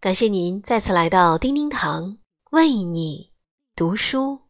[0.00, 2.18] 感谢您再次来到叮叮堂
[2.52, 3.32] 为你
[3.74, 4.47] 读书。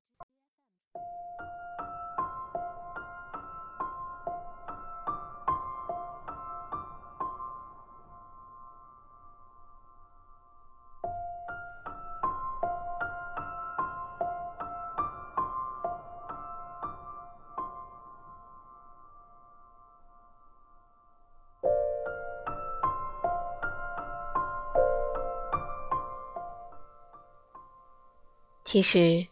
[28.71, 29.27] 其实，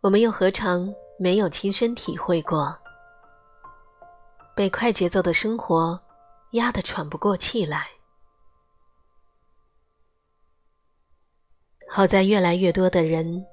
[0.00, 2.78] 我们又何尝没有亲身体会过，
[4.54, 6.00] 被快节奏的生活
[6.52, 7.88] 压得喘不过气来？
[11.90, 13.44] 好在越来越多的人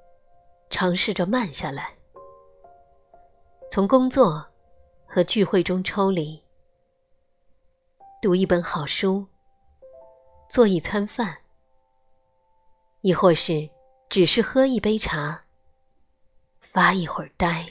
[0.70, 1.98] 尝试着慢下来，
[3.72, 4.46] 从工作
[5.08, 6.40] 和聚会中抽离，
[8.22, 9.26] 读一本好书，
[10.48, 11.36] 做一餐饭，
[13.02, 13.68] 亦或是。
[14.10, 15.40] 只是喝一杯茶，
[16.62, 17.64] 发一会儿呆。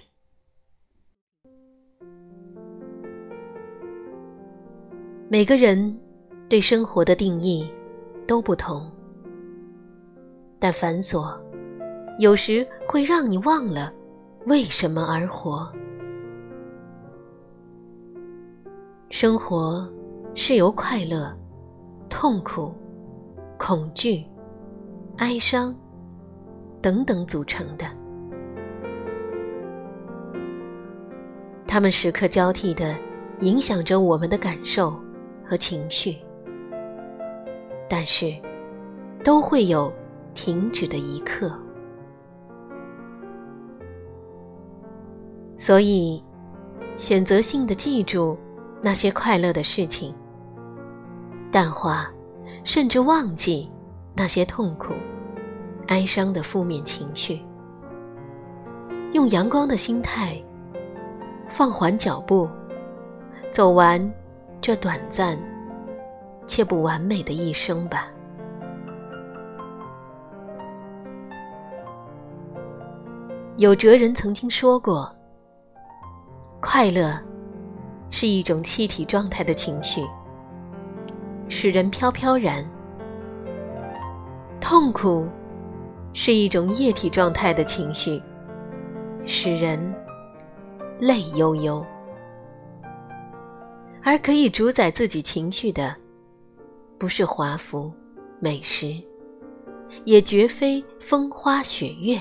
[5.29, 5.99] 每个人
[6.49, 7.69] 对生活的定义
[8.25, 8.89] 都不同，
[10.61, 11.37] 但繁琐
[12.21, 13.93] 有时会让你忘了
[14.47, 15.71] 为什么而活。
[19.11, 19.93] 生活
[20.37, 21.37] 是由快乐、
[22.09, 22.73] 痛苦、
[23.59, 24.25] 恐惧、
[25.17, 25.75] 哀伤。
[26.81, 27.87] 等等组成的，
[31.67, 32.97] 它们时刻交替的
[33.41, 34.95] 影响着我们的感受
[35.45, 36.17] 和情绪，
[37.89, 38.33] 但是
[39.25, 39.93] 都会有
[40.35, 41.53] 停止的一刻。
[45.57, 46.23] 所以，
[46.97, 48.39] 选择性的记住
[48.81, 50.15] 那些快乐的事情，
[51.51, 52.09] 淡化
[52.63, 53.69] 甚至忘记
[54.15, 54.95] 那些痛苦。
[55.89, 57.41] 哀伤的负面情绪，
[59.15, 60.39] 用阳光的心态，
[61.49, 62.47] 放缓脚步，
[63.51, 63.99] 走完
[64.61, 65.39] 这短暂
[66.47, 68.07] 却不完美的一生吧。
[73.57, 75.11] 有哲人曾经说过
[76.61, 77.19] ：“快乐
[78.11, 80.03] 是一种气体状态的情绪，
[81.49, 82.63] 使人飘飘然；
[84.61, 85.27] 痛苦。”
[86.13, 88.21] 是一种液体状态的情绪，
[89.25, 89.79] 使人
[90.99, 91.85] 泪悠悠；
[94.03, 95.95] 而可以主宰自己情绪的，
[96.99, 97.93] 不是华服、
[98.41, 98.95] 美食，
[100.05, 102.19] 也绝非风花雪月。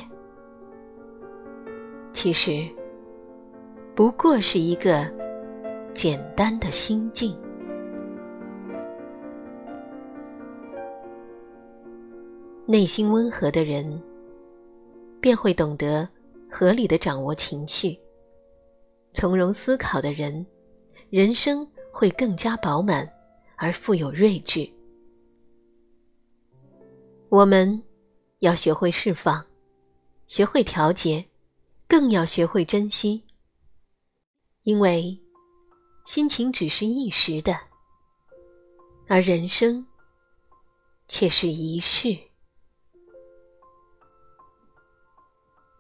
[2.12, 2.68] 其实，
[3.96, 5.10] 不过是一个
[5.94, 7.36] 简单的心境。
[12.70, 14.04] 内心温和的人，
[15.22, 16.06] 便会懂得
[16.52, 17.98] 合理的掌握情绪。
[19.14, 20.46] 从容思考的人，
[21.10, 23.10] 人生会更加饱满
[23.56, 24.70] 而富有睿智。
[27.30, 27.82] 我们
[28.40, 29.42] 要学会释放，
[30.28, 31.26] 学会调节，
[31.88, 33.24] 更要学会珍惜。
[34.64, 35.18] 因为
[36.06, 37.58] 心情只是一时的，
[39.08, 39.88] 而人生
[41.08, 42.27] 却是一世。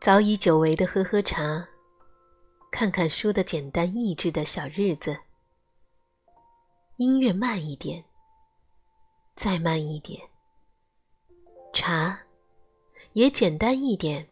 [0.08, 1.68] 早已久违的喝喝茶、
[2.72, 5.18] 看看书的简单意志的小日子，
[6.96, 8.02] 音乐慢一点，
[9.36, 10.22] 再慢一点，
[11.74, 12.18] 茶
[13.12, 14.26] 也简单一点，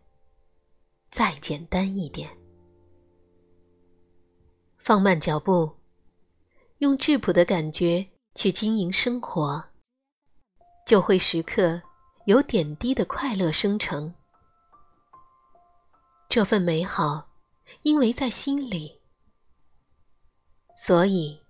[1.10, 2.30] 再简单一点，
[4.78, 5.70] 放慢脚步，
[6.78, 9.62] 用质朴的感觉去经营生活，
[10.86, 11.82] 就会时刻
[12.28, 14.16] 有点滴的快乐生成。
[16.36, 17.30] 这份美好，
[17.84, 19.00] 因为在心里，
[20.76, 21.42] 所以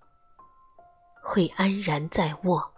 [1.23, 2.71] 会安然在握。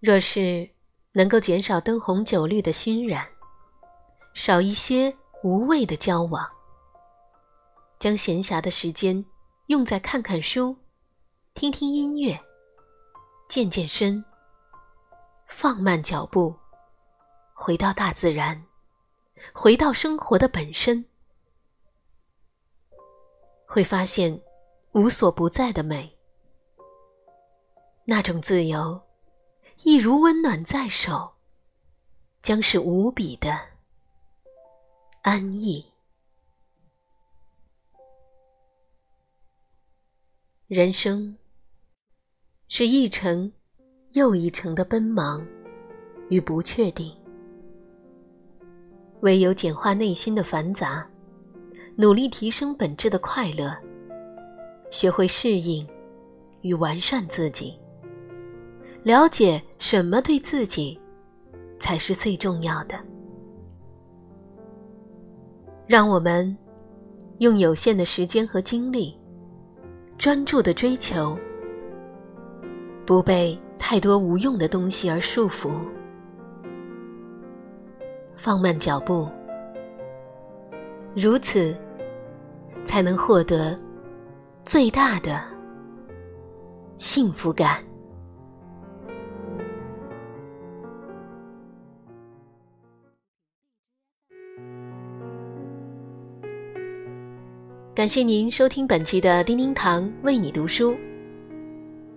[0.00, 0.70] 若是
[1.12, 3.28] 能够减少灯红酒绿的熏染，
[4.32, 6.50] 少一些无谓的交往，
[7.98, 9.22] 将闲暇的时间
[9.66, 10.74] 用在看看书、
[11.52, 12.40] 听听音乐、
[13.50, 14.24] 健健身、
[15.46, 16.58] 放慢脚步。
[17.60, 18.64] 回到大自然，
[19.52, 21.04] 回到生活的本身，
[23.66, 24.40] 会发现
[24.92, 26.16] 无所不在的美。
[28.04, 29.02] 那种自由，
[29.82, 31.32] 一如温暖在手，
[32.42, 33.58] 将是无比的
[35.22, 35.84] 安逸。
[40.68, 41.36] 人生
[42.68, 43.52] 是一程
[44.12, 45.44] 又一程的奔忙
[46.30, 47.17] 与不确定。
[49.20, 51.04] 唯有简化内心的繁杂，
[51.96, 53.76] 努力提升本质的快乐，
[54.90, 55.86] 学会适应
[56.62, 57.78] 与完善自己，
[59.02, 61.00] 了解什么对自己
[61.80, 62.96] 才是最重要的。
[65.86, 66.56] 让我们
[67.38, 69.18] 用有限的时间和精力，
[70.16, 71.36] 专注的追求，
[73.04, 75.70] 不被太多无用的东西而束缚。
[78.38, 79.28] 放慢脚步，
[81.14, 81.76] 如此
[82.84, 83.76] 才能获得
[84.64, 85.42] 最大的
[86.96, 87.82] 幸福感。
[97.92, 100.96] 感谢您收听本期的叮叮堂为你读书。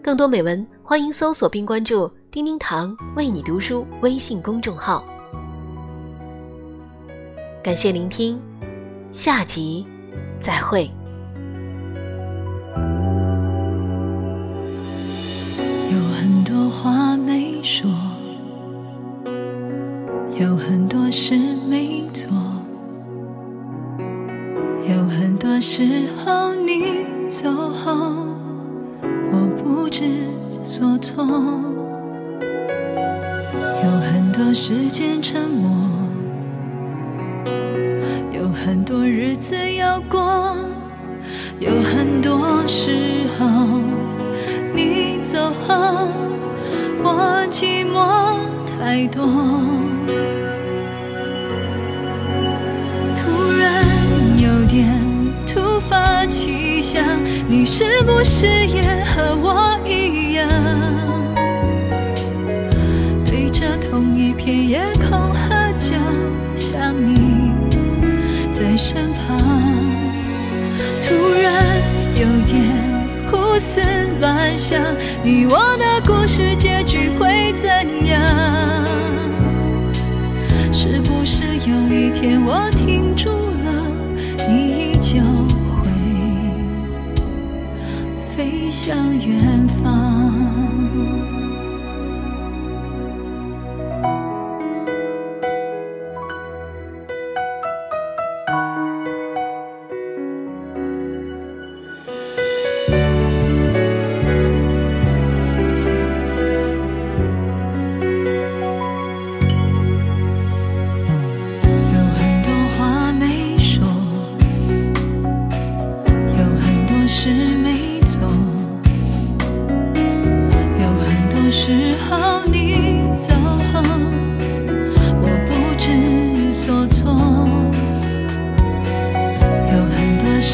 [0.03, 5.03] 更多美文，欢迎搜索并关注“叮叮堂为你读书”微信公众号。
[7.63, 8.39] 感谢聆听，
[9.11, 9.85] 下集
[10.39, 10.89] 再会。
[15.91, 17.87] 有很多话没说，
[20.39, 21.37] 有很多事
[21.69, 22.31] 没做，
[24.89, 28.25] 有很多时候你走后，
[29.31, 30.01] 我不知
[30.63, 31.23] 所措，
[33.83, 35.80] 有很多时间沉默。
[41.61, 43.45] 有很多时候
[44.73, 46.07] 你走后，
[47.03, 49.23] 我寂寞太多。
[53.15, 53.85] 突然
[54.39, 54.89] 有点
[55.45, 57.03] 突发奇想，
[57.47, 58.81] 你是不是也
[59.13, 60.49] 和我一样，
[63.23, 65.93] 对着同一片夜空喝酒，
[66.55, 67.51] 想你。
[68.49, 69.70] 在身旁，
[73.61, 73.79] 思
[74.19, 74.81] 乱想，
[75.23, 77.69] 你我的故事结局会怎
[78.07, 78.19] 样？
[80.73, 83.71] 是不是有一天我停住了，
[84.47, 85.21] 你依旧
[85.77, 85.85] 会
[88.35, 89.60] 飞向远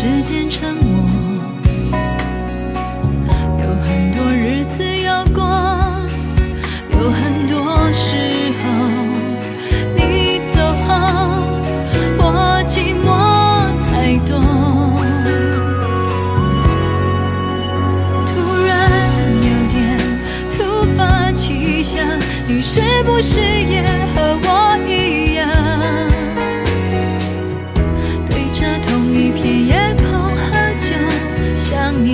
[0.08, 0.97] 时间沉默。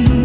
[0.02, 0.23] 想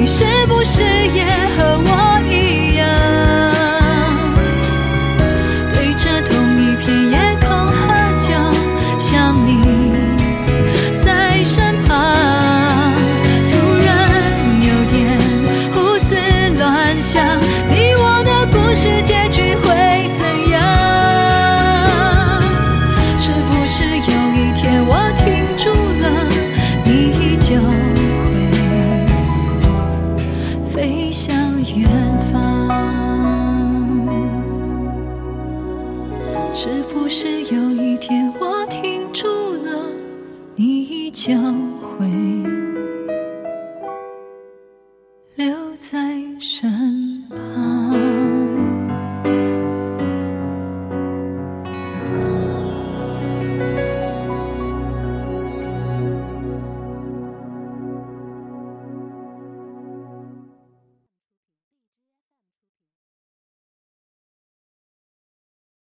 [0.00, 0.39] 你是